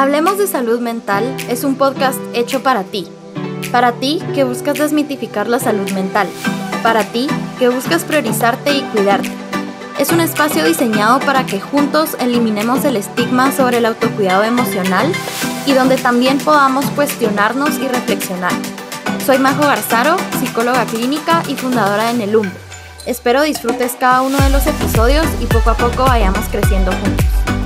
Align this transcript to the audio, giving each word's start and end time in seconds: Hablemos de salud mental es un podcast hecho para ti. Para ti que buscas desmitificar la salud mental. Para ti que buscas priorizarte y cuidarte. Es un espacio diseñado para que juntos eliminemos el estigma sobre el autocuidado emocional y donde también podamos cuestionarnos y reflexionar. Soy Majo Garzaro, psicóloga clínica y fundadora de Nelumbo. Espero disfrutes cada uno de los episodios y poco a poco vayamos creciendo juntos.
Hablemos 0.00 0.38
de 0.38 0.46
salud 0.46 0.80
mental 0.80 1.36
es 1.50 1.62
un 1.62 1.74
podcast 1.74 2.18
hecho 2.32 2.62
para 2.62 2.84
ti. 2.84 3.06
Para 3.70 3.92
ti 3.92 4.18
que 4.34 4.44
buscas 4.44 4.78
desmitificar 4.78 5.46
la 5.46 5.58
salud 5.58 5.90
mental. 5.90 6.26
Para 6.82 7.04
ti 7.04 7.26
que 7.58 7.68
buscas 7.68 8.04
priorizarte 8.04 8.72
y 8.72 8.80
cuidarte. 8.80 9.30
Es 9.98 10.10
un 10.10 10.20
espacio 10.20 10.64
diseñado 10.64 11.20
para 11.20 11.44
que 11.44 11.60
juntos 11.60 12.16
eliminemos 12.18 12.82
el 12.86 12.96
estigma 12.96 13.52
sobre 13.52 13.76
el 13.76 13.84
autocuidado 13.84 14.42
emocional 14.42 15.12
y 15.66 15.74
donde 15.74 15.98
también 15.98 16.38
podamos 16.38 16.86
cuestionarnos 16.92 17.78
y 17.78 17.86
reflexionar. 17.86 18.52
Soy 19.26 19.38
Majo 19.38 19.64
Garzaro, 19.64 20.16
psicóloga 20.40 20.86
clínica 20.86 21.42
y 21.46 21.56
fundadora 21.56 22.06
de 22.06 22.14
Nelumbo. 22.14 22.56
Espero 23.04 23.42
disfrutes 23.42 23.96
cada 24.00 24.22
uno 24.22 24.38
de 24.38 24.48
los 24.48 24.66
episodios 24.66 25.26
y 25.42 25.44
poco 25.44 25.68
a 25.68 25.76
poco 25.76 26.04
vayamos 26.04 26.46
creciendo 26.50 26.90
juntos. 26.90 27.59